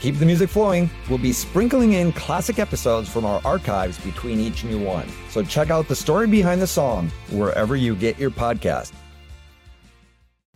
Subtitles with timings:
[0.00, 4.64] Keep the music flowing, we'll be sprinkling in classic episodes from our archives between each
[4.64, 5.06] new one.
[5.28, 8.92] So check out the story behind the song wherever you get your podcast.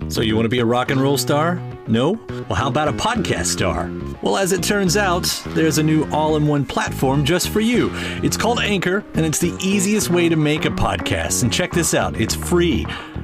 [0.09, 1.55] So, you want to be a rock and roll star?
[1.87, 2.13] No?
[2.49, 3.89] Well, how about a podcast star?
[4.23, 7.91] Well, as it turns out, there's a new all in one platform just for you.
[8.23, 11.45] It's called Anchor, and it's the easiest way to make a podcast.
[11.45, 12.85] And check this out it's free.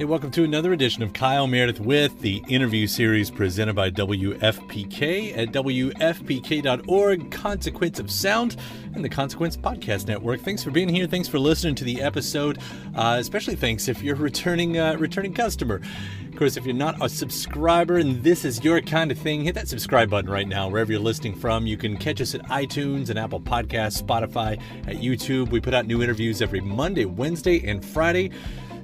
[0.00, 5.36] Hey, welcome to another edition of Kyle Meredith with the interview series presented by WFPK
[5.36, 8.56] at WFPK.org, Consequence of Sound,
[8.94, 10.40] and the Consequence Podcast Network.
[10.40, 11.06] Thanks for being here.
[11.06, 12.60] Thanks for listening to the episode.
[12.94, 15.82] Uh, especially thanks if you're a returning uh, returning customer.
[16.30, 19.54] Of course, if you're not a subscriber and this is your kind of thing, hit
[19.56, 21.66] that subscribe button right now wherever you're listening from.
[21.66, 25.50] You can catch us at iTunes and Apple Podcasts, Spotify, at YouTube.
[25.50, 28.30] We put out new interviews every Monday, Wednesday, and Friday.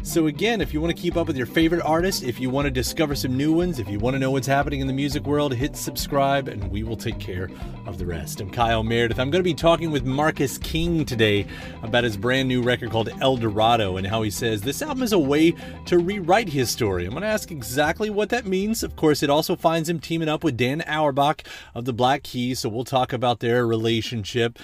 [0.07, 2.67] So, again, if you want to keep up with your favorite artist, if you want
[2.67, 5.25] to discover some new ones, if you want to know what's happening in the music
[5.25, 7.51] world, hit subscribe and we will take care
[7.87, 8.41] of the rest.
[8.41, 9.19] I'm Kyle Meredith.
[9.19, 11.45] I'm going to be talking with Marcus King today
[11.83, 15.13] about his brand new record called El Dorado and how he says this album is
[15.13, 15.53] a way
[15.87, 17.05] to rewrite his story.
[17.05, 18.85] I'm going to ask exactly what that means.
[18.85, 21.43] Of course, it also finds him teaming up with Dan Auerbach
[21.75, 24.57] of the Black Keys, so we'll talk about their relationship.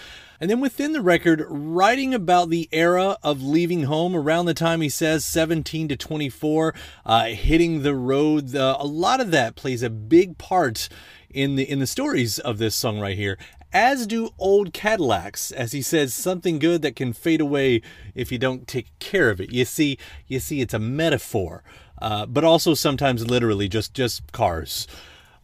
[0.43, 4.81] And then within the record, writing about the era of leaving home around the time
[4.81, 6.75] he says 17 to 24,
[7.07, 8.57] uh, hitting the road.
[8.57, 10.89] Uh, a lot of that plays a big part
[11.31, 13.39] in the in the stories of this song right here.
[13.73, 17.81] As do old Cadillacs, as he says, something good that can fade away
[18.17, 19.53] if you don't take care of it.
[19.53, 21.63] You see, you see, it's a metaphor,
[22.01, 24.89] uh, but also sometimes literally just just cars.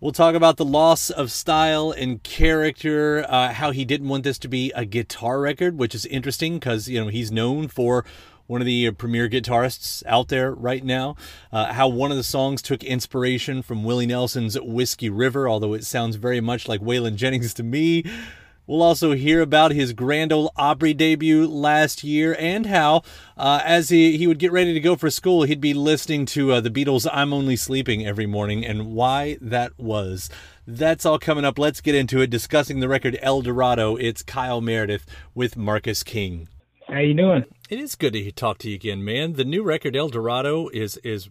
[0.00, 4.38] We'll talk about the loss of style and character, uh, how he didn't want this
[4.38, 8.04] to be a guitar record, which is interesting because you know he's known for
[8.46, 11.16] one of the premier guitarists out there right now.
[11.50, 15.84] Uh, how one of the songs took inspiration from Willie Nelson's Whiskey River, although it
[15.84, 18.04] sounds very much like Waylon Jennings to me.
[18.68, 23.02] We'll also hear about his Grand Ole Opry debut last year and how,
[23.34, 26.52] uh, as he, he would get ready to go for school, he'd be listening to
[26.52, 30.28] uh, the Beatles' I'm Only Sleeping every morning and why that was.
[30.66, 31.58] That's all coming up.
[31.58, 32.28] Let's get into it.
[32.28, 36.46] Discussing the record El Dorado, it's Kyle Meredith with Marcus King.
[36.88, 37.46] How you doing?
[37.70, 39.32] It is good to talk to you again, man.
[39.32, 41.30] The new record El Dorado is is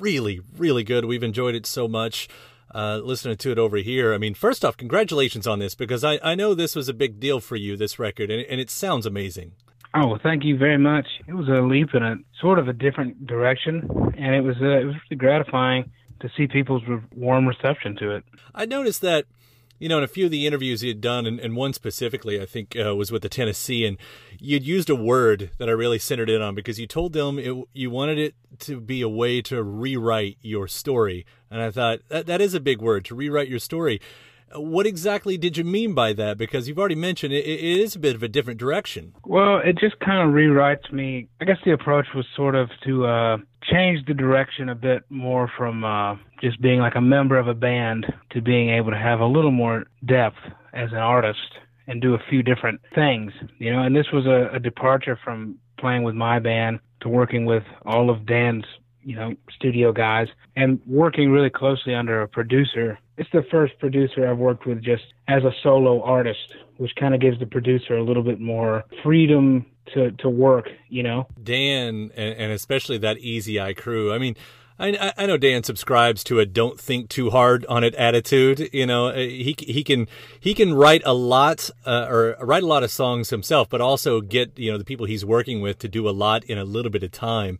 [0.00, 1.04] really really good.
[1.04, 2.28] We've enjoyed it so much
[2.74, 4.14] uh, listening to it over here.
[4.14, 7.20] I mean, first off, congratulations on this because I, I know this was a big
[7.20, 9.52] deal for you, this record, and, and it sounds amazing.
[9.94, 11.06] Oh, well, thank you very much.
[11.28, 14.80] It was a leap in a sort of a different direction, and it was uh,
[14.80, 15.90] it was really gratifying
[16.20, 16.82] to see people's
[17.14, 18.24] warm reception to it.
[18.54, 19.26] I noticed that
[19.82, 22.40] you know, in a few of the interviews he had done, and, and one specifically,
[22.40, 23.98] I think, uh, was with the Tennessean, and
[24.38, 27.52] you'd used a word that I really centered in on because you told them it,
[27.72, 31.26] you wanted it to be a way to rewrite your story.
[31.50, 34.00] And I thought that, that is a big word, to rewrite your story.
[34.54, 36.38] What exactly did you mean by that?
[36.38, 39.14] Because you've already mentioned it, it is a bit of a different direction.
[39.24, 41.28] Well, it just kind of rewrites me.
[41.40, 43.36] I guess the approach was sort of to uh,
[43.70, 47.54] change the direction a bit more from uh, just being like a member of a
[47.54, 50.38] band to being able to have a little more depth
[50.72, 51.38] as an artist
[51.86, 53.82] and do a few different things, you know.
[53.82, 58.10] And this was a, a departure from playing with my band to working with all
[58.10, 58.64] of Dan's,
[59.02, 62.98] you know, studio guys and working really closely under a producer.
[63.16, 67.20] It's the first producer I've worked with just as a solo artist, which kind of
[67.20, 71.26] gives the producer a little bit more freedom to to work, you know.
[71.42, 74.12] Dan and, and especially that Easy Eye crew.
[74.12, 74.36] I mean,
[74.78, 78.70] I, I know Dan subscribes to a "don't think too hard on it" attitude.
[78.72, 80.08] You know, uh, he he can
[80.40, 84.20] he can write a lot uh, or write a lot of songs himself, but also
[84.20, 86.90] get you know the people he's working with to do a lot in a little
[86.90, 87.58] bit of time.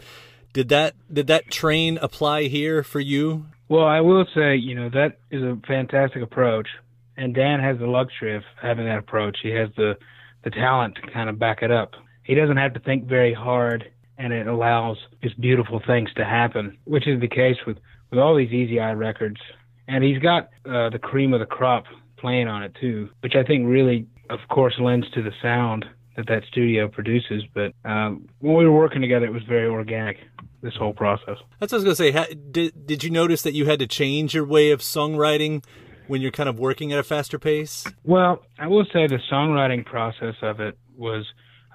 [0.53, 3.47] Did that did that train apply here for you?
[3.69, 6.69] Well, I will say, you know, that is a fantastic approach,
[7.17, 9.39] and Dan has the luxury of having that approach.
[9.43, 9.97] He has the
[10.45, 11.93] the talent to kind of back it up.
[12.25, 16.79] He doesn't have to think very hard and it allows just beautiful things to happen,
[16.85, 17.79] which is the case with,
[18.11, 19.41] with all these Easy Eye records.
[19.89, 21.85] And he's got uh, the cream of the crop
[22.19, 25.85] playing on it too, which I think really, of course, lends to the sound
[26.17, 27.43] that that studio produces.
[27.55, 30.19] But um, when we were working together, it was very organic.
[30.63, 31.39] This whole process.
[31.59, 32.35] That's what I was gonna say.
[32.53, 35.65] Did did you notice that you had to change your way of songwriting
[36.07, 37.85] when you're kind of working at a faster pace?
[38.05, 41.27] Well, I will say the songwriting process of it was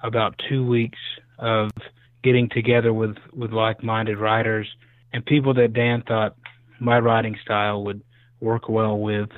[0.02, 0.98] about two weeks
[1.38, 1.70] of
[2.22, 4.66] getting together with with like-minded writers
[5.12, 6.36] and people that Dan thought
[6.80, 8.02] my writing style would
[8.40, 9.28] work well with.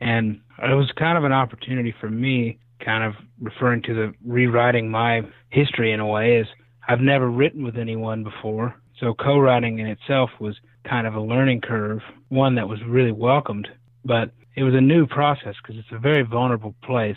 [0.00, 4.90] And it was kind of an opportunity for me, kind of referring to the rewriting
[4.90, 6.46] my history in a way, is
[6.88, 8.74] I've never written with anyone before.
[9.00, 10.56] So co-writing in itself was
[10.88, 13.68] kind of a learning curve, one that was really welcomed,
[14.04, 17.16] but it was a new process because it's a very vulnerable place.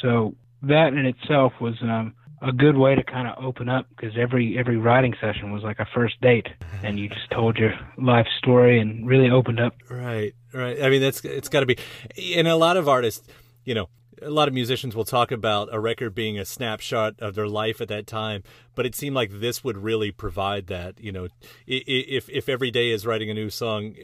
[0.00, 4.16] So that in itself was um, a good way to kind of open up because
[4.18, 6.48] every every writing session was like a first date
[6.82, 11.00] and you just told your life story and really opened up right right i mean
[11.00, 11.76] that's it's got to be
[12.36, 13.26] and a lot of artists
[13.64, 13.88] you know
[14.22, 17.80] a lot of musicians will talk about a record being a snapshot of their life
[17.80, 18.42] at that time
[18.74, 21.28] but it seemed like this would really provide that you know
[21.66, 23.94] if if every day is writing a new song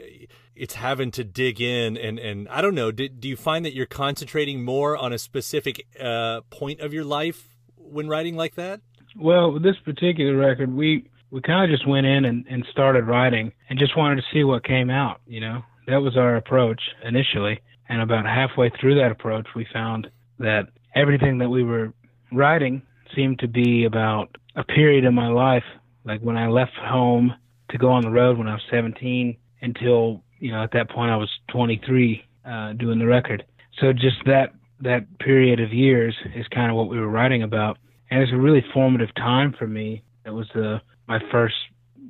[0.54, 3.74] it's having to dig in and and i don't know do, do you find that
[3.74, 7.50] you're concentrating more on a specific uh, point of your life
[7.90, 8.80] when writing like that?
[9.16, 13.52] Well, this particular record, we we kind of just went in and, and started writing
[13.68, 15.20] and just wanted to see what came out.
[15.26, 17.60] You know, that was our approach initially.
[17.90, 20.06] And about halfway through that approach, we found
[20.38, 21.92] that everything that we were
[22.32, 22.82] writing
[23.16, 25.64] seemed to be about a period in my life,
[26.04, 27.34] like when I left home
[27.70, 31.10] to go on the road when I was 17 until, you know, at that point
[31.10, 33.44] I was 23 uh, doing the record.
[33.80, 37.76] So just that that period of years is kind of what we were writing about,
[38.10, 40.02] and it's a really formative time for me.
[40.24, 41.54] It was uh, my first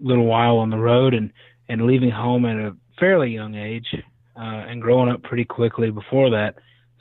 [0.00, 1.33] little while on the road and
[1.69, 3.87] and leaving home at a fairly young age
[4.40, 6.54] uh, and growing up pretty quickly before that.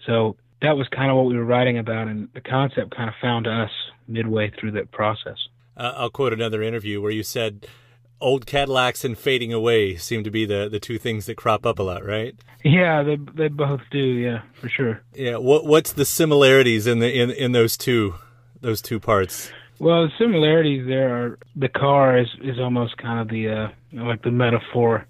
[0.06, 3.16] So that was kind of what we were writing about, and the concept kind of
[3.22, 3.70] found us
[4.08, 5.38] midway through that process.
[5.78, 7.66] Uh, I'll quote another interview where you said
[8.20, 11.80] old Cadillacs and fading away seem to be the the two things that crop up
[11.80, 12.36] a lot, right?
[12.64, 14.00] Yeah, they they both do.
[14.00, 15.02] Yeah, for sure.
[15.14, 15.38] Yeah.
[15.38, 18.16] What what's the similarities in the in in those two
[18.60, 19.50] those two parts?
[19.80, 24.24] Well, the similarities there are the car is is almost kind of the uh, like
[24.24, 25.08] the metaphor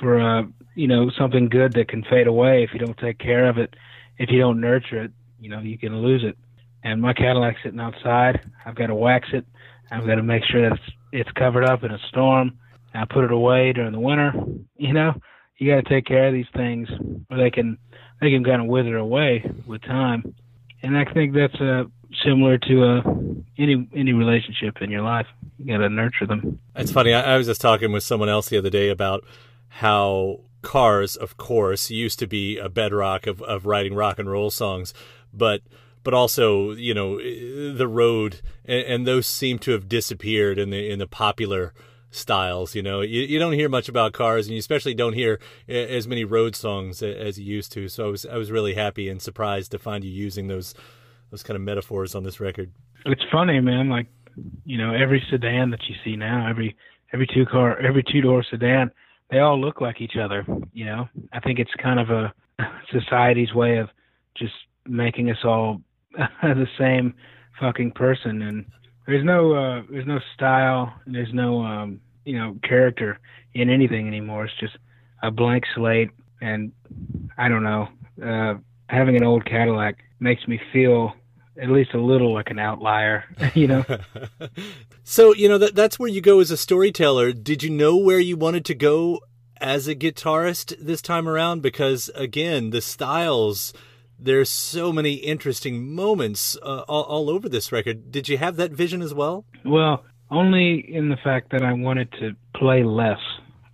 [0.00, 0.44] for uh,
[0.76, 3.74] you know something good that can fade away if you don't take care of it,
[4.18, 6.36] if you don't nurture it, you know you can lose it.
[6.84, 8.40] And my Cadillac's sitting outside.
[8.64, 9.44] I've got to wax it.
[9.90, 12.58] I've got to make sure that it's it's covered up in a storm.
[12.94, 14.32] I put it away during the winter.
[14.76, 15.14] You know,
[15.58, 16.88] you got to take care of these things,
[17.30, 17.78] or they can
[18.20, 20.34] they can kind of wither away with time.
[20.82, 21.84] And I think that's uh,
[22.24, 23.02] similar to uh,
[23.58, 25.26] any any relationship in your life.
[25.58, 26.60] You got to nurture them.
[26.74, 27.14] It's funny.
[27.14, 29.24] I, I was just talking with someone else the other day about
[29.68, 34.50] how cars, of course, used to be a bedrock of, of writing rock and roll
[34.50, 34.92] songs,
[35.32, 35.62] but
[36.02, 40.90] but also you know the road and, and, those seem to have disappeared in the
[40.90, 41.72] in the popular
[42.10, 43.00] styles you know.
[43.00, 46.56] You, you don't hear much about cars and you especially don't hear as many road
[46.56, 49.78] songs as you used to so I was I was really happy and surprised to
[49.78, 50.74] find you using those
[51.30, 52.72] those kind of metaphors on this record.
[53.04, 54.06] It's funny man like
[54.64, 56.76] you know every sedan that you see now every
[57.12, 58.90] every two car every two door sedan
[59.30, 60.44] they all look like each other
[60.76, 61.08] you know?
[61.32, 62.32] I think it's kind of a
[62.92, 63.88] society's way of
[64.36, 64.52] just
[64.86, 65.80] making us all
[66.42, 67.14] the same
[67.58, 68.42] fucking person.
[68.42, 68.66] And
[69.06, 73.18] there's no uh there's no style and there's no um you know character
[73.54, 74.44] in anything anymore.
[74.44, 74.76] It's just
[75.22, 76.10] a blank slate.
[76.42, 76.70] And
[77.38, 77.88] i don't know
[78.22, 78.54] uh,
[78.88, 81.14] having an old Cadillac makes me feel
[81.60, 83.84] at least a little like an outlier, you know.
[85.04, 87.32] so you know that that's where you go as a storyteller.
[87.32, 89.20] Did you know where you wanted to go
[89.60, 91.62] as a guitarist this time around?
[91.62, 93.72] Because again, the styles.
[94.18, 98.10] There's so many interesting moments uh, all, all over this record.
[98.10, 99.44] Did you have that vision as well?
[99.62, 103.18] Well, only in the fact that I wanted to play less,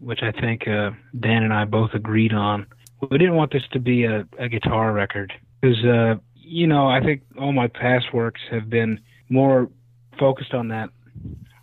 [0.00, 2.66] which I think uh, Dan and I both agreed on.
[3.08, 6.14] We didn't want this to be a, a guitar record because uh,
[6.52, 9.70] you know, I think all my past works have been more
[10.18, 10.90] focused on that,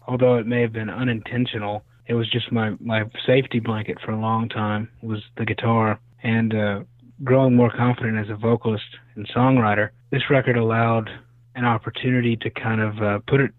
[0.07, 1.83] although it may have been unintentional.
[2.07, 5.99] It was just my, my safety blanket for a long time was the guitar.
[6.23, 6.79] And uh,
[7.23, 8.83] growing more confident as a vocalist
[9.15, 11.07] and songwriter, this record allowed
[11.53, 13.51] an opportunity to kind of uh, put it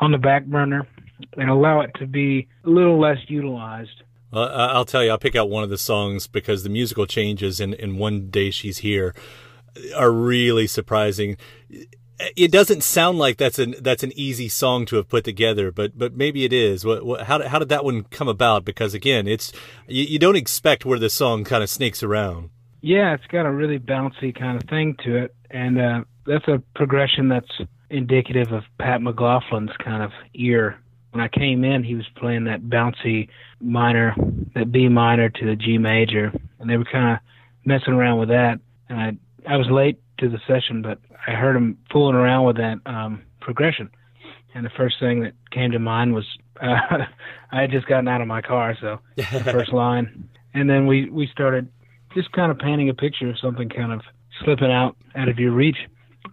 [0.00, 0.86] on the back burner
[1.38, 4.02] and allow it to be a little less utilized.
[4.30, 7.72] I'll tell you, I'll pick out one of the songs because the musical changes in,
[7.72, 9.14] in One Day She's Here
[9.94, 11.36] are really surprising.
[12.34, 15.98] It doesn't sound like that's an that's an easy song to have put together, but
[15.98, 16.84] but maybe it is.
[16.84, 18.64] What, what how how did that one come about?
[18.64, 19.52] Because again, it's
[19.86, 22.50] you, you don't expect where the song kind of snakes around.
[22.80, 26.62] Yeah, it's got a really bouncy kind of thing to it, and uh, that's a
[26.74, 27.50] progression that's
[27.90, 30.78] indicative of Pat McLaughlin's kind of ear.
[31.10, 33.28] When I came in, he was playing that bouncy
[33.60, 34.14] minor,
[34.54, 37.18] that B minor to the G major, and they were kind of
[37.64, 38.60] messing around with that.
[38.88, 39.16] And I
[39.46, 43.22] I was late to the session, but I heard him fooling around with that um,
[43.40, 43.90] progression,
[44.54, 46.24] and the first thing that came to mind was
[46.60, 46.76] uh,
[47.52, 49.22] I had just gotten out of my car, so the
[49.52, 51.68] first line, and then we we started
[52.14, 54.00] just kind of painting a picture of something kind of
[54.44, 55.78] slipping out out of your reach.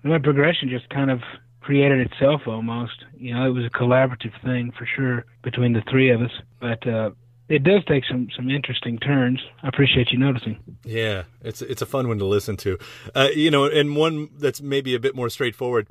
[0.01, 1.21] And my progression just kind of
[1.61, 3.05] created itself almost.
[3.17, 6.85] You know, it was a collaborative thing for sure between the three of us, but
[6.87, 7.11] uh,
[7.49, 9.39] it does take some some interesting turns.
[9.61, 10.57] I appreciate you noticing.
[10.83, 12.77] Yeah, it's it's a fun one to listen to.
[13.13, 15.87] Uh, you know, and one that's maybe a bit more straightforward.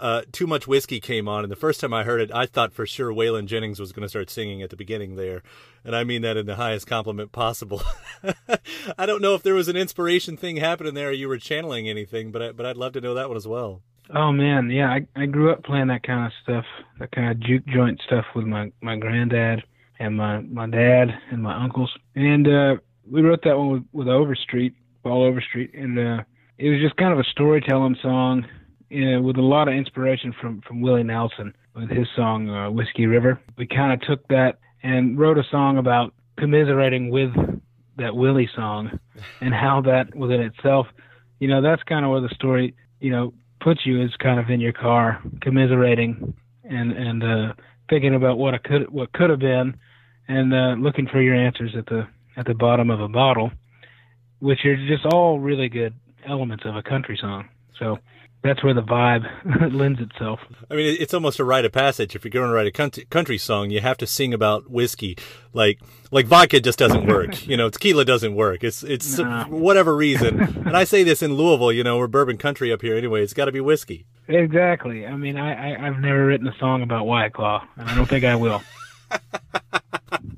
[0.00, 2.72] Uh, Too Much Whiskey came on, and the first time I heard it, I thought
[2.72, 5.42] for sure Waylon Jennings was going to start singing at the beginning there,
[5.84, 7.80] and I mean that in the highest compliment possible.
[8.98, 11.88] I don't know if there was an inspiration thing happening there, or you were channeling
[11.88, 13.82] anything, but I, but I'd love to know that one as well.
[14.12, 16.64] Oh man, yeah, I I grew up playing that kind of stuff,
[16.98, 19.62] that kind of juke joint stuff with my my granddad
[19.98, 22.76] and my my dad and my uncles, and uh,
[23.10, 26.22] we wrote that one with, with Overstreet, Paul Overstreet, and uh,
[26.58, 28.46] it was just kind of a storytelling song
[28.90, 32.70] you know, with a lot of inspiration from from Willie Nelson with his song uh,
[32.70, 33.40] Whiskey River.
[33.58, 37.30] We kind of took that and wrote a song about commiserating with
[37.96, 38.98] that Willie song
[39.40, 40.86] and how that within itself,
[41.40, 44.50] you know, that's kind of where the story, you know, puts you is kind of
[44.50, 46.34] in your car commiserating
[46.64, 47.52] and and uh
[47.90, 49.74] thinking about what it could what could have been,
[50.28, 53.50] and uh, looking for your answers at the at the bottom of a bottle,
[54.40, 55.94] which are just all really good
[56.26, 57.48] elements of a country song.
[57.78, 57.98] So
[58.44, 59.24] that's where the vibe
[59.74, 60.38] lends itself.
[60.70, 62.14] I mean, it's almost a rite of passage.
[62.14, 65.16] If you're going to write a country, country song, you have to sing about whiskey.
[65.54, 67.46] Like, like vodka just doesn't work.
[67.46, 68.62] you know, tequila doesn't work.
[68.62, 69.44] It's, it's no.
[69.48, 70.40] whatever reason.
[70.40, 73.22] and I say this in Louisville, you know, we're bourbon country up here anyway.
[73.22, 74.04] It's got to be whiskey.
[74.28, 75.06] Exactly.
[75.06, 78.08] I mean, I, I, I've never written a song about White Claw, and I don't
[78.08, 78.62] think I will.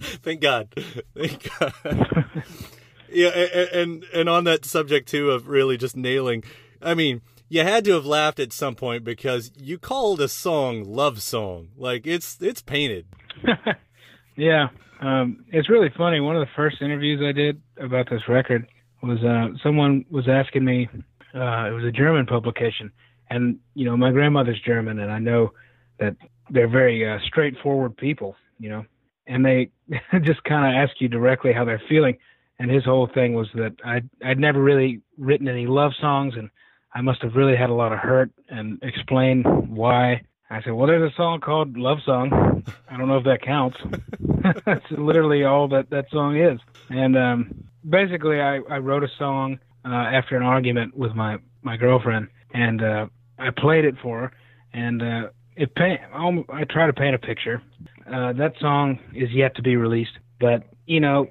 [0.22, 0.68] Thank God.
[1.16, 1.72] Thank God.
[3.12, 6.44] yeah, and, and on that subject too of really just nailing.
[6.80, 10.84] I mean, you had to have laughed at some point because you called a song
[10.84, 13.06] "Love Song." Like it's it's painted.
[14.36, 14.68] yeah,
[15.00, 16.20] um, it's really funny.
[16.20, 18.66] One of the first interviews I did about this record
[19.02, 20.88] was uh, someone was asking me.
[21.34, 22.92] Uh, it was a German publication,
[23.28, 25.52] and you know my grandmother's German, and I know
[25.98, 26.16] that
[26.50, 28.36] they're very uh, straightforward people.
[28.58, 28.84] You know,
[29.26, 29.70] and they
[30.22, 32.18] just kind of ask you directly how they're feeling.
[32.58, 36.50] And his whole thing was that I'd I'd never really written any love songs and
[36.96, 40.22] I must have really had a lot of hurt and explain why.
[40.48, 42.64] I said, well, there's a song called Love Song.
[42.88, 43.76] I don't know if that counts.
[44.64, 46.58] That's literally all that that song is.
[46.88, 51.76] And um, basically, I, I wrote a song uh, after an argument with my, my
[51.76, 53.06] girlfriend, and uh,
[53.38, 54.32] I played it for her.
[54.72, 57.62] And uh, it paint, I try to paint a picture.
[58.06, 61.28] Uh, that song is yet to be released, but you know,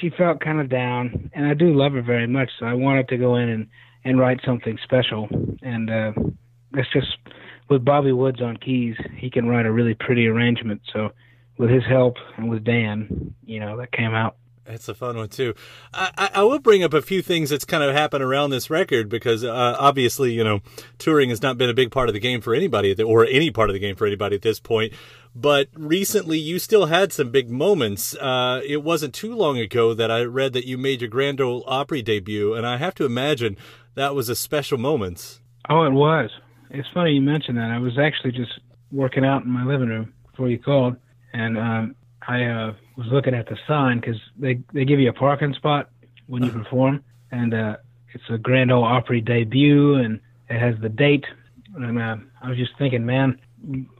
[0.00, 2.50] she felt kind of down, and I do love her very much.
[2.58, 3.66] So I wanted to go in and
[4.04, 5.28] and write something special.
[5.62, 6.12] And uh,
[6.72, 7.08] that's just
[7.68, 10.80] with Bobby Woods on keys, he can write a really pretty arrangement.
[10.92, 11.10] So
[11.58, 14.36] with his help and with Dan, you know, that came out.
[14.68, 15.54] It's a fun one too.
[15.94, 19.08] I, I will bring up a few things that's kind of happened around this record
[19.08, 20.60] because uh, obviously, you know,
[20.98, 23.70] touring has not been a big part of the game for anybody, or any part
[23.70, 24.92] of the game for anybody at this point.
[25.34, 28.14] but recently you still had some big moments.
[28.16, 31.64] Uh, it wasn't too long ago that I read that you made your Grand Ole
[31.66, 33.56] Opry debut, and I have to imagine
[33.94, 35.40] that was a special moment.
[35.68, 36.30] Oh, it was.
[36.70, 37.70] It's funny you mentioned that.
[37.70, 38.52] I was actually just
[38.90, 40.96] working out in my living room before you called,
[41.32, 41.94] and um,
[42.26, 45.88] I uh, was looking at the sign because they they give you a parking spot
[46.26, 47.76] when you perform, and uh,
[48.12, 51.24] it's a Grand Ole Opry debut, and it has the date.
[51.76, 53.38] And uh, I was just thinking, man,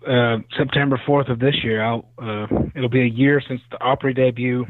[0.07, 4.13] uh, September 4th of this year, I'll uh, it'll be a year since the Opry
[4.13, 4.67] debut,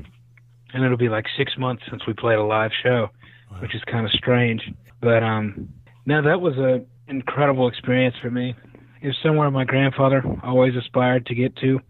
[0.75, 3.09] and it'll be like six months since we played a live show,
[3.51, 3.61] wow.
[3.61, 4.61] which is kind of strange.
[5.01, 5.71] But um,
[6.05, 8.55] no, that was an incredible experience for me.
[9.01, 11.81] It was somewhere my grandfather always aspired to get to,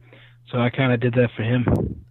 [0.53, 2.05] so I kind of did that for him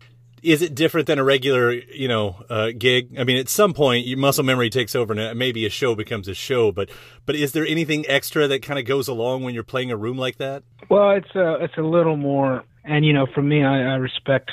[0.48, 3.20] is it different than a regular, you know, uh, gig?
[3.20, 6.30] I mean, at some point, your muscle memory takes over, and maybe a show becomes
[6.30, 6.72] a show.
[6.72, 6.90] But,
[7.26, 10.18] but is there anything extra that kind of goes along when you're playing a room
[10.18, 10.64] like that?
[10.90, 14.52] Well, it's a it's a little more, and you know, for me, I, I respect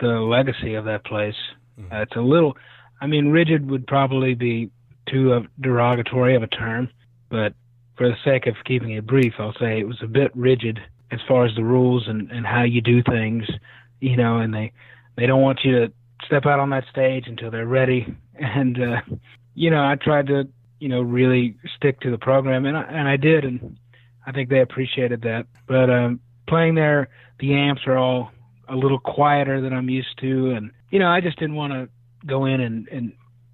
[0.00, 1.36] the legacy of that place.
[1.78, 1.92] Mm-hmm.
[1.92, 2.56] Uh, it's a little,
[3.02, 4.70] I mean, rigid would probably be
[5.10, 6.88] too uh, derogatory of a term,
[7.28, 7.52] but
[7.98, 11.20] for the sake of keeping it brief, I'll say it was a bit rigid as
[11.28, 13.44] far as the rules and and how you do things,
[14.00, 14.72] you know, and they
[15.16, 15.92] they don't want you to
[16.24, 18.14] step out on that stage until they're ready.
[18.38, 19.00] And uh,
[19.54, 20.48] you know, I tried to
[20.80, 23.78] you know really stick to the program, and I, and I did, and
[24.26, 25.46] I think they appreciated that.
[25.66, 28.30] But um, playing there, the amps are all
[28.68, 31.88] a little quieter than I'm used to, and you know, I just didn't want to
[32.26, 33.12] go in and and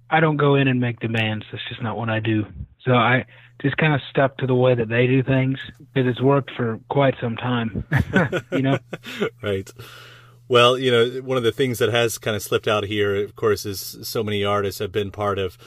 [0.09, 1.45] I don't go in and make demands.
[1.51, 2.45] That's just not what I do.
[2.83, 3.25] So I
[3.61, 6.79] just kind of stuck to the way that they do things because it's worked for
[6.89, 7.85] quite some time.
[8.51, 8.77] you know,
[9.41, 9.71] right.
[10.51, 13.37] Well, you know, one of the things that has kind of slipped out here, of
[13.37, 15.57] course, is so many artists have been part of,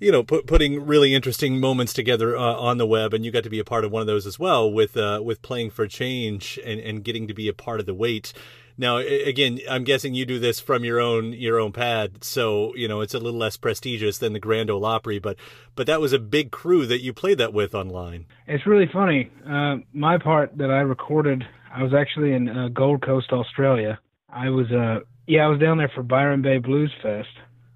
[0.00, 3.42] you know, put, putting really interesting moments together uh, on the web, and you got
[3.44, 5.86] to be a part of one of those as well with uh, with playing for
[5.86, 8.34] change and, and getting to be a part of the Weight.
[8.76, 12.88] Now, again, I'm guessing you do this from your own your own pad, so you
[12.88, 15.38] know it's a little less prestigious than the Grand Ole Opry, but
[15.74, 18.26] but that was a big crew that you played that with online.
[18.46, 19.30] It's really funny.
[19.48, 23.98] Uh, my part that I recorded I was actually in uh, Gold Coast, Australia.
[24.28, 27.28] I was uh yeah, I was down there for Byron Bay Blues Fest,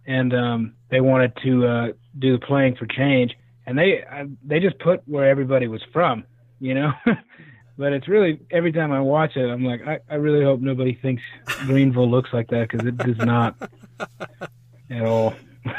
[0.06, 1.86] and um, they wanted to uh,
[2.18, 6.24] do the playing for change, and they uh, they just put where everybody was from,
[6.60, 6.92] you know.
[7.78, 10.94] but it's really every time I watch it, I'm like, I, I really hope nobody
[10.94, 11.22] thinks
[11.66, 13.56] Greenville looks like that because it does not
[14.90, 15.34] at all.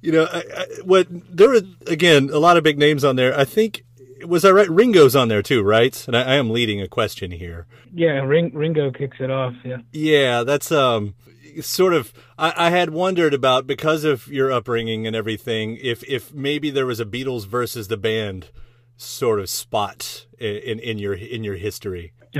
[0.00, 3.38] you know, I, I, what there are again a lot of big names on there.
[3.38, 3.84] I think
[4.26, 4.70] was I right?
[4.70, 6.06] Ringo's on there too, right?
[6.06, 7.66] And I, I am leading a question here.
[7.92, 9.54] Yeah, Ring, Ringo kicks it off.
[9.64, 9.78] Yeah.
[9.92, 11.14] Yeah, that's um
[11.60, 16.34] sort of I, I, had wondered about because of your upbringing and everything if if
[16.34, 18.48] maybe there was a Beatles versus the band
[18.96, 22.12] sort of spot in in your in your history.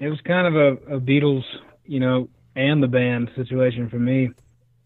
[0.00, 1.44] it was kind of a, a Beatles,
[1.86, 4.30] you know, and the band situation for me.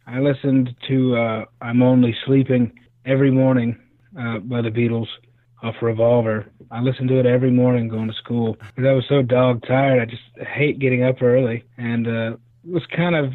[0.07, 2.73] I listened to uh, "I'm Only Sleeping"
[3.05, 3.77] every morning
[4.19, 5.09] uh, by the Beatles
[5.63, 6.47] off Revolver.
[6.71, 10.01] I listened to it every morning going to school because I was so dog tired.
[10.01, 13.33] I just hate getting up early, and uh, was kind of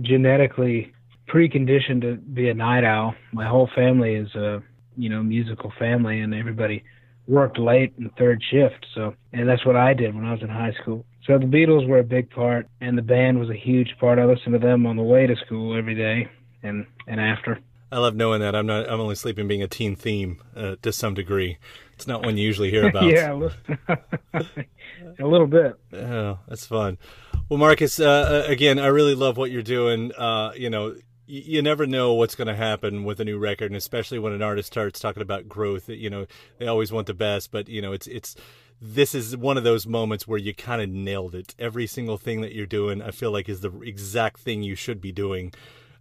[0.00, 0.92] genetically
[1.28, 3.14] preconditioned to be a night owl.
[3.32, 4.62] My whole family is a
[4.96, 6.82] you know musical family, and everybody
[7.26, 8.86] worked late in third shift.
[8.94, 11.04] So, and that's what I did when I was in high school.
[11.26, 14.18] So the Beatles were a big part, and the band was a huge part.
[14.18, 16.28] I listened to them on the way to school every day
[16.62, 17.60] and and after.
[17.92, 18.88] I love knowing that I'm not.
[18.90, 21.58] I'm only sleeping being a teen theme uh, to some degree.
[21.92, 23.04] It's not one you usually hear about.
[23.04, 23.32] yeah,
[25.18, 25.78] a little bit.
[25.92, 26.96] Oh, that's fun.
[27.50, 30.10] Well, Marcus, uh, uh, again, I really love what you're doing.
[30.14, 33.66] Uh, you know, you, you never know what's going to happen with a new record,
[33.66, 35.90] and especially when an artist starts talking about growth.
[35.90, 36.26] You know,
[36.58, 38.36] they always want the best, but you know, it's it's
[38.80, 41.54] this is one of those moments where you kind of nailed it.
[41.58, 45.00] Every single thing that you're doing, I feel like, is the exact thing you should
[45.02, 45.52] be doing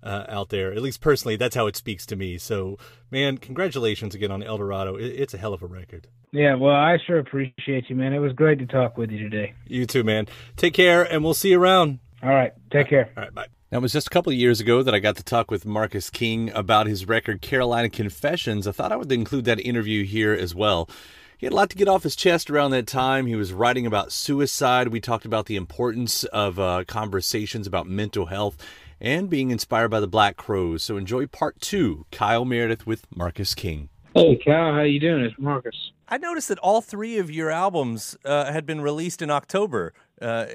[0.04, 0.74] uh, out there.
[0.74, 2.38] At least personally, that's how it speaks to me.
[2.38, 2.78] So,
[3.10, 4.96] man, congratulations again on El Dorado.
[4.96, 6.08] It, it's a hell of a record.
[6.32, 8.14] Yeah, well, I sure appreciate you, man.
[8.14, 9.54] It was great to talk with you today.
[9.68, 10.28] You too, man.
[10.56, 12.00] Take care, and we'll see you around.
[12.24, 12.54] All right.
[12.72, 13.10] Take care.
[13.18, 13.34] All right.
[13.34, 13.48] Bye.
[13.72, 15.66] Now, it was just a couple of years ago that I got to talk with
[15.66, 18.68] Marcus King about his record Carolina Confessions.
[18.68, 20.90] I thought I would include that interview here as well.
[21.38, 23.26] He had a lot to get off his chest around that time.
[23.26, 24.90] He was writing about suicide.
[24.90, 28.58] We talked about the importance of uh, conversations about mental health
[29.02, 30.84] and being inspired by the Black Crowes.
[30.84, 33.90] So enjoy part two, Kyle Meredith with Marcus King.
[34.14, 35.24] Hey, Kyle, how you doing?
[35.24, 35.76] It's Marcus.
[36.08, 40.46] I noticed that all three of your albums uh, had been released in October uh,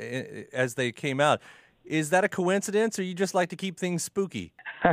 [0.52, 1.40] as they came out.
[1.84, 4.52] Is that a coincidence, or you just like to keep things spooky?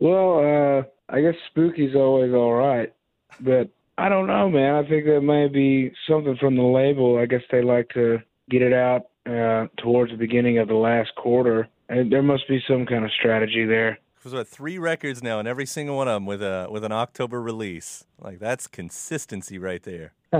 [0.00, 2.92] well, uh, I guess spooky's always all right,
[3.40, 3.68] but
[3.98, 4.74] I don't know, man.
[4.74, 7.18] I think that may be something from the label.
[7.18, 8.18] I guess they like to
[8.50, 11.68] get it out uh, towards the beginning of the last quarter.
[11.88, 13.98] And there must be some kind of strategy there.
[14.16, 16.92] Because what three records now, and every single one of them with a with an
[16.92, 18.04] October release.
[18.20, 20.14] Like that's consistency right there.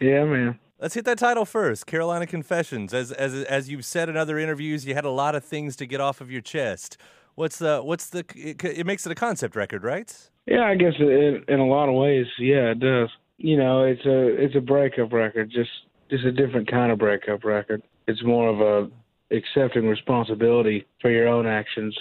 [0.00, 0.58] yeah, man.
[0.78, 2.92] Let's hit that title first, Carolina Confessions.
[2.92, 5.86] As as as you've said in other interviews, you had a lot of things to
[5.86, 6.98] get off of your chest.
[7.36, 10.12] What's the what's the it, it makes it a concept record, right?
[10.46, 13.10] Yeah, I guess in, in a lot of ways, yeah, it does.
[13.38, 15.70] You know, it's a it's a breakup record, just
[16.10, 17.82] just a different kind of breakup record.
[18.06, 18.90] It's more of a
[19.30, 21.96] accepting responsibility for your own actions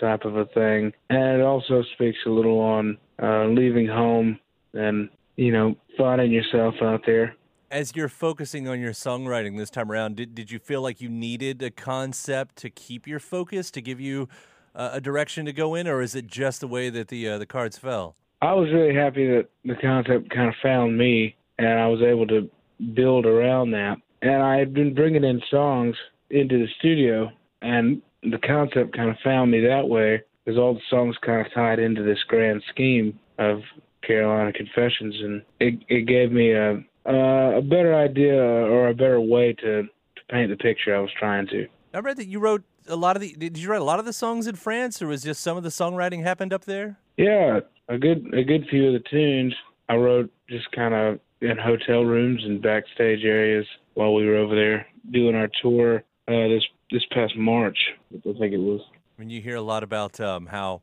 [0.00, 0.92] type of a thing.
[1.10, 4.38] And it also speaks a little on uh, leaving home
[4.74, 7.36] and, you know, finding yourself out there.
[7.70, 11.08] As you're focusing on your songwriting this time around, did, did you feel like you
[11.08, 14.28] needed a concept to keep your focus, to give you
[14.74, 17.38] uh, a direction to go in, or is it just the way that the uh,
[17.38, 18.14] the cards fell?
[18.42, 22.26] I was really happy that the concept kind of found me, and I was able
[22.26, 22.50] to
[22.92, 23.96] build around that.
[24.20, 25.96] And I had been bringing in songs
[26.32, 30.80] into the studio, and the concept kind of found me that way because all the
[30.90, 33.60] songs kind of tied into this grand scheme of
[34.02, 39.20] Carolina Confessions, and it it gave me a uh, a better idea or a better
[39.20, 41.66] way to to paint the picture I was trying to.
[41.94, 43.32] I read that you wrote a lot of the.
[43.32, 45.62] Did you write a lot of the songs in France, or was just some of
[45.62, 46.98] the songwriting happened up there?
[47.16, 49.54] Yeah, a good a good few of the tunes
[49.88, 54.54] I wrote just kind of in hotel rooms and backstage areas while we were over
[54.54, 57.78] there doing our tour uh, this this past March.
[58.14, 58.80] I think it was.
[59.16, 60.82] When you hear a lot about um, how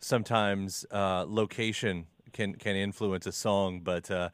[0.00, 4.30] sometimes uh, location can can influence a song, but uh,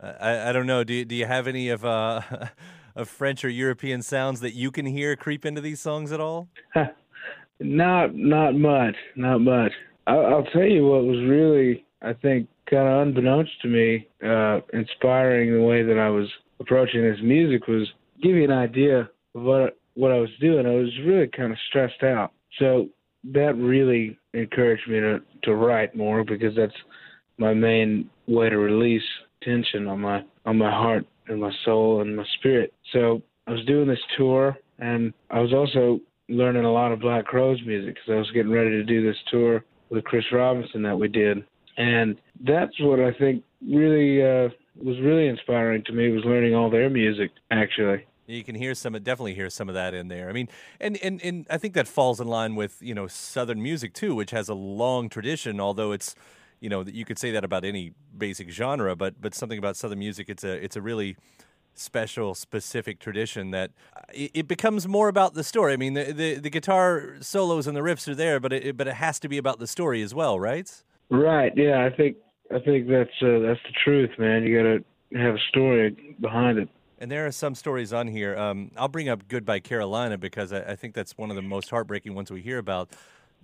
[0.00, 0.84] I, I don't know.
[0.84, 2.20] Do do you have any of uh,
[2.96, 6.48] of French or European sounds that you can hear creep into these songs at all?
[7.60, 9.72] not not much, not much.
[10.06, 14.60] I, I'll tell you what was really I think kind of unbeknownst to me, uh,
[14.72, 16.28] inspiring the way that I was
[16.60, 17.88] approaching this music was
[18.22, 19.00] give you an idea
[19.34, 20.66] of what what I was doing.
[20.66, 22.88] I was really kind of stressed out, so
[23.32, 26.74] that really encouraged me to to write more because that's
[27.38, 29.02] my main way to release
[29.42, 32.72] tension on my on my heart and my soul and my spirit.
[32.92, 37.26] So I was doing this tour, and I was also learning a lot of Black
[37.26, 40.98] Crowes music because I was getting ready to do this tour with Chris Robinson that
[40.98, 41.44] we did,
[41.76, 46.70] and that's what I think really uh, was really inspiring to me was learning all
[46.70, 48.04] their music actually.
[48.26, 50.30] You can hear some, definitely hear some of that in there.
[50.30, 50.48] I mean,
[50.80, 54.14] and, and, and I think that falls in line with, you know, Southern music too,
[54.14, 56.14] which has a long tradition, although it's,
[56.60, 59.98] you know, you could say that about any basic genre, but, but something about Southern
[59.98, 61.16] music, it's a, it's a really
[61.74, 65.74] special, specific tradition that uh, it, it becomes more about the story.
[65.74, 68.86] I mean, the, the, the guitar solos and the riffs are there, but it, but
[68.86, 70.70] it has to be about the story as well, right?
[71.10, 71.52] Right.
[71.56, 71.84] Yeah.
[71.84, 72.16] I think,
[72.54, 74.44] I think that's, uh, that's the truth, man.
[74.44, 76.70] You got to have a story behind it.
[77.04, 78.34] And there are some stories on here.
[78.34, 81.68] Um, I'll bring up "Goodbye Carolina" because I, I, think that's one of the most
[81.68, 82.88] heartbreaking ones we hear about.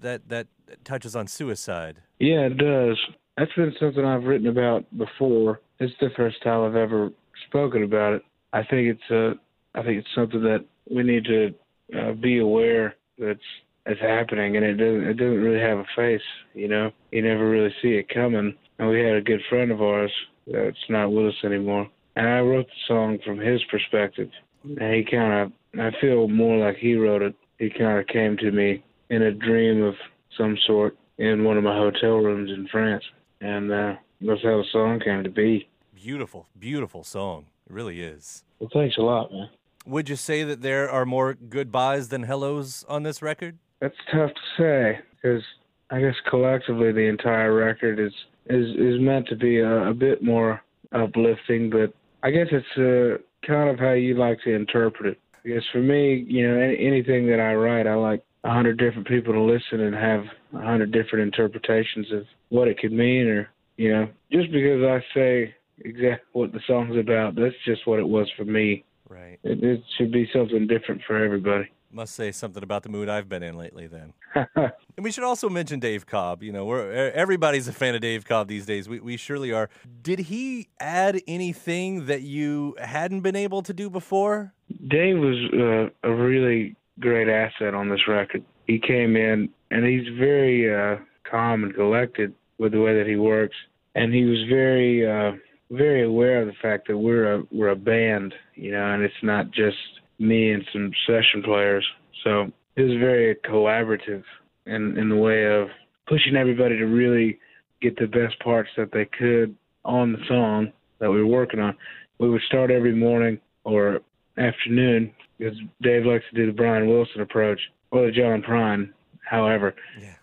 [0.00, 0.46] That that
[0.82, 1.98] touches on suicide.
[2.18, 2.98] Yeah, it does.
[3.36, 5.60] That's been something I've written about before.
[5.78, 7.10] It's the first time I've ever
[7.48, 8.22] spoken about it.
[8.54, 9.34] I think it's a,
[9.78, 11.54] I think it's something that we need to
[12.00, 13.40] uh, be aware that's
[13.84, 16.26] that's happening, and it doesn't it doesn't really have a face.
[16.54, 18.56] You know, you never really see it coming.
[18.78, 20.12] And we had a good friend of ours
[20.46, 24.30] that's not with us anymore and I wrote the song from his perspective.
[24.64, 27.34] And he kind of, I feel more like he wrote it.
[27.58, 29.94] He kind of came to me in a dream of
[30.36, 33.04] some sort in one of my hotel rooms in France,
[33.42, 35.68] and uh, that's how the song came to be.
[35.94, 37.46] Beautiful, beautiful song.
[37.66, 38.42] It really is.
[38.58, 39.50] Well, thanks a lot, man.
[39.86, 43.58] Would you say that there are more goodbyes than hellos on this record?
[43.80, 45.42] That's tough to say because
[45.90, 48.12] I guess collectively the entire record is
[48.46, 53.22] is is meant to be a, a bit more uplifting, but I guess it's uh,
[53.46, 55.20] kind of how you like to interpret it.
[55.42, 59.08] Because for me, you know, any, anything that I write, I like a hundred different
[59.08, 63.48] people to listen and have a hundred different interpretations of what it could mean, or
[63.76, 68.08] you know, just because I say exactly what the song's about, that's just what it
[68.08, 68.84] was for me.
[69.08, 69.38] Right.
[69.42, 73.28] It, it should be something different for everybody must say something about the mood I've
[73.28, 73.86] been in lately.
[73.86, 74.12] Then,
[74.56, 76.42] and we should also mention Dave Cobb.
[76.42, 78.88] You know, we're everybody's a fan of Dave Cobb these days.
[78.88, 79.68] We we surely are.
[80.02, 84.52] Did he add anything that you hadn't been able to do before?
[84.88, 88.44] Dave was uh, a really great asset on this record.
[88.66, 90.98] He came in and he's very uh,
[91.28, 93.56] calm and collected with the way that he works,
[93.94, 95.32] and he was very uh,
[95.70, 99.22] very aware of the fact that we're a we're a band, you know, and it's
[99.22, 99.76] not just
[100.20, 101.86] me and some session players.
[102.22, 104.22] So it was very collaborative
[104.66, 105.68] in in the way of
[106.06, 107.38] pushing everybody to really
[107.80, 111.74] get the best parts that they could on the song that we were working on,
[112.18, 114.00] we would start every morning or
[114.36, 118.90] afternoon because Dave likes to do the Brian Wilson approach or the John Prine,
[119.28, 119.74] however,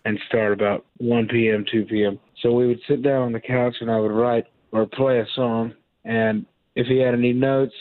[0.04, 2.18] and start about 1 p.m., 2 p.m.
[2.42, 5.26] So we would sit down on the couch and I would write or play a
[5.34, 5.74] song.
[6.04, 7.74] And if he had any notes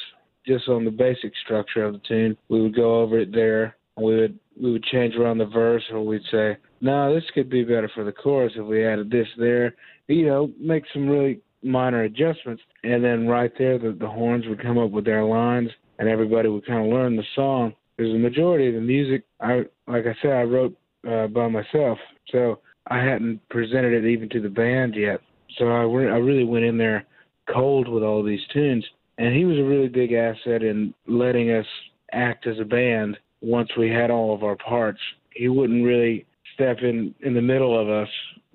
[0.48, 3.76] just on the basic structure of the tune, we would go over it there.
[3.98, 7.64] We would we would change around the verse, or we'd say, "No, this could be
[7.64, 9.76] better for the chorus if we added this there."
[10.08, 14.62] You know, make some really minor adjustments, and then right there, the, the horns would
[14.62, 17.74] come up with their lines, and everybody would kind of learn the song.
[17.98, 20.78] Because the majority of the music, I like I said, I wrote
[21.10, 21.98] uh, by myself,
[22.32, 25.22] so I hadn't presented it even to the band yet.
[25.58, 27.06] So I, re- I really went in there
[27.52, 28.86] cold with all these tunes,
[29.18, 31.66] and he was a really big asset in letting us
[32.14, 35.00] act as a band once we had all of our parts.
[35.32, 38.10] He wouldn't really step in in the middle of us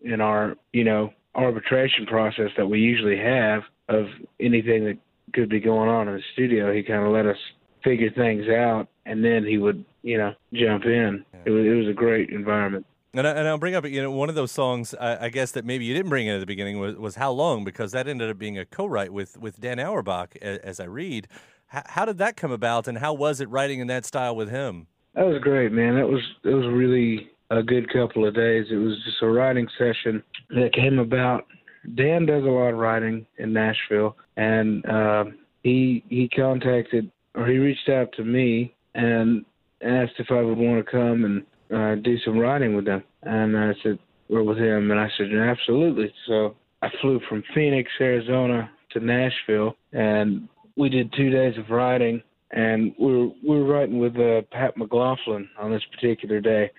[0.05, 4.07] in our, you know, arbitration process that we usually have of
[4.40, 4.98] anything that
[5.33, 6.72] could be going on in the studio.
[6.72, 7.37] He kind of let us
[7.83, 11.25] figure things out, and then he would, you know, jump in.
[11.44, 12.87] It was it was a great environment.
[13.14, 15.53] And, I, and I'll bring up, you know, one of those songs, I, I guess
[15.53, 18.09] that maybe you didn't bring in at the beginning was, was How Long, because that
[18.09, 21.29] ended up being a co-write with, with Dan Auerbach, as, as I read.
[21.75, 24.48] H- how did that come about, and how was it writing in that style with
[24.48, 24.87] him?
[25.14, 25.96] That was great, man.
[25.96, 28.66] That was it was really a good couple of days.
[28.70, 31.46] It was just a writing session that came about.
[31.94, 35.25] Dan does a lot of writing in Nashville, and uh,
[35.62, 39.44] he he contacted or he reached out to me and
[39.83, 41.44] asked if I would want to come and
[41.75, 43.03] uh, do some writing with them.
[43.23, 46.13] And I said, or with him, and I said, absolutely.
[46.27, 52.23] So I flew from Phoenix, Arizona to Nashville, and we did two days of writing.
[52.51, 56.71] And we were we were writing with uh, Pat McLaughlin on this particular day,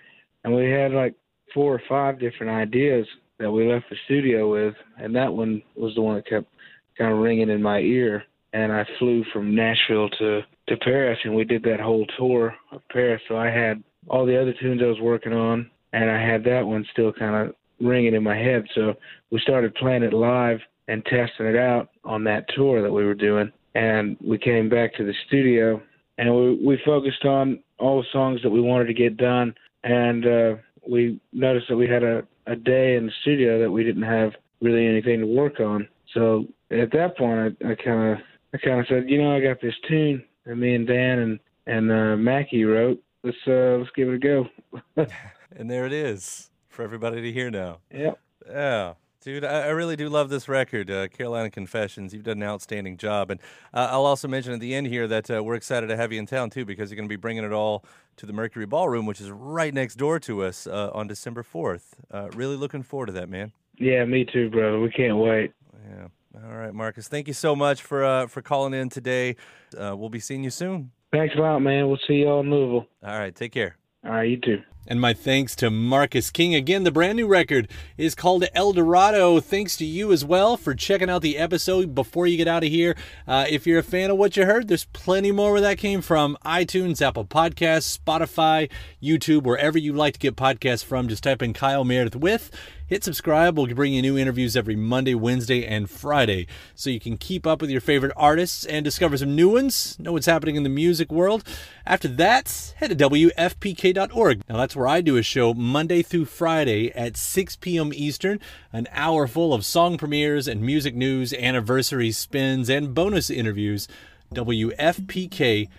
[0.43, 1.15] and we had like
[1.51, 3.07] four or five different ideas
[3.39, 6.47] that we left the studio with, and that one was the one that kept
[6.95, 8.23] kind of ringing in my ear.
[8.53, 12.81] And I flew from Nashville to to Paris, and we did that whole tour of
[12.91, 13.21] Paris.
[13.27, 16.65] So I had all the other tunes I was working on, and I had that
[16.65, 18.65] one still kind of ringing in my head.
[18.75, 18.93] So
[19.31, 23.13] we started playing it live and testing it out on that tour that we were
[23.13, 23.51] doing.
[23.75, 25.81] And we came back to the studio,
[26.17, 29.55] and we we focused on all the songs that we wanted to get done.
[29.83, 30.55] And uh,
[30.87, 34.33] we noticed that we had a a day in the studio that we didn't have
[34.61, 35.87] really anything to work on.
[36.13, 38.17] So at that point, I kind of
[38.53, 41.39] I kind of said, you know, I got this tune that me and Dan and
[41.65, 43.01] and uh, Mackie wrote.
[43.23, 44.47] Let's uh, let's give it a go.
[45.55, 47.79] and there it is for everybody to hear now.
[47.91, 48.19] Yep.
[48.49, 48.93] Yeah.
[49.21, 52.13] Dude, I, I really do love this record, uh, Carolina Confessions.
[52.13, 53.39] You've done an outstanding job, and
[53.73, 56.19] uh, I'll also mention at the end here that uh, we're excited to have you
[56.19, 57.85] in town too, because you're going to be bringing it all
[58.17, 61.95] to the Mercury Ballroom, which is right next door to us uh, on December fourth.
[62.11, 63.53] Uh, really looking forward to that, man.
[63.77, 64.81] Yeah, me too, brother.
[64.81, 65.53] We can't wait.
[65.89, 66.07] Yeah.
[66.45, 67.07] All right, Marcus.
[67.07, 69.37] Thank you so much for uh, for calling in today.
[69.73, 70.91] we'll be seeing you soon.
[71.13, 71.87] Thanks a lot, man.
[71.87, 72.87] We'll see y'all in Louisville.
[73.03, 73.77] All right, take care.
[74.03, 74.63] All right, you too.
[74.85, 76.53] And my thanks to Marcus King.
[76.53, 79.39] Again, the brand new record is called El Dorado.
[79.39, 82.69] Thanks to you as well for checking out the episode before you get out of
[82.69, 82.95] here.
[83.25, 86.01] Uh, if you're a fan of what you heard, there's plenty more where that came
[86.01, 88.69] from iTunes, Apple Podcasts, Spotify,
[89.01, 91.07] YouTube, wherever you like to get podcasts from.
[91.07, 92.51] Just type in Kyle Meredith with.
[92.85, 93.57] Hit subscribe.
[93.57, 97.61] We'll bring you new interviews every Monday, Wednesday, and Friday so you can keep up
[97.61, 101.11] with your favorite artists and discover some new ones, know what's happening in the music
[101.11, 101.43] world.
[101.87, 104.41] After that, head to WFPK.org.
[104.47, 107.91] Now, that's where I do a show Monday through Friday at 6 p.m.
[107.93, 108.39] Eastern,
[108.71, 113.87] an hour full of song premieres and music news, anniversary spins, and bonus interviews.
[114.33, 115.69] WFPK.org.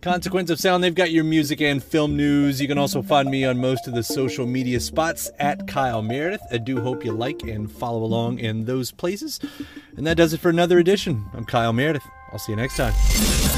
[0.00, 2.60] Consequence of Sound, they've got your music and film news.
[2.60, 6.42] You can also find me on most of the social media spots at Kyle Meredith.
[6.52, 9.40] I do hope you like and follow along in those places.
[9.96, 11.26] And that does it for another edition.
[11.34, 12.04] I'm Kyle Meredith.
[12.32, 13.57] I'll see you next time.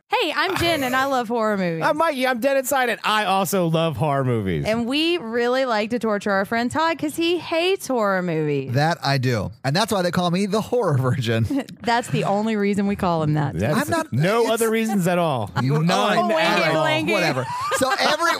[0.21, 1.83] Hey, I'm Jen and I love horror movies.
[1.83, 2.27] I'm Mikey.
[2.27, 4.65] I'm dead inside and I also love horror movies.
[4.67, 8.73] And we really like to torture our friend Todd because he hates horror movies.
[8.73, 9.51] That I do.
[9.63, 11.65] And that's why they call me the horror virgin.
[11.81, 13.55] That's the only reason we call him that.
[13.55, 15.49] That's I'm not- no it's- other reasons at all.
[15.61, 17.11] You know, Oh, wanky blanky.
[17.13, 17.45] whatever.
[17.77, 18.31] So every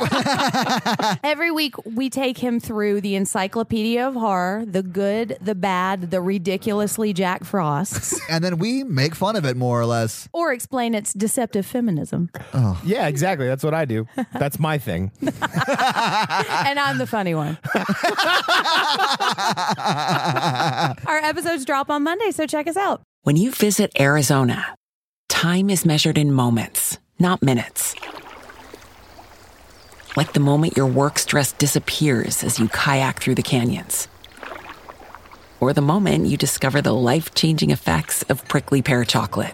[1.23, 6.21] Every week we take him through the encyclopedia of horror, the good, the bad, the
[6.21, 10.27] ridiculously Jack Frosts, and then we make fun of it more or less.
[10.33, 12.29] or explain its deceptive feminism.
[12.53, 12.79] Oh.
[12.85, 13.47] Yeah, exactly.
[13.47, 14.07] That's what I do.
[14.33, 15.11] That's my thing.
[15.21, 17.57] and I'm the funny one.
[21.07, 23.01] Our episodes drop on Monday, so check us out.
[23.23, 24.75] When you visit Arizona,
[25.29, 27.95] time is measured in moments, not minutes.
[30.17, 34.07] Like the moment your work stress disappears as you kayak through the canyons.
[35.61, 39.53] Or the moment you discover the life changing effects of prickly pear chocolate.